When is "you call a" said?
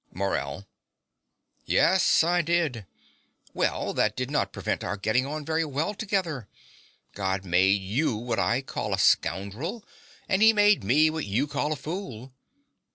11.27-11.75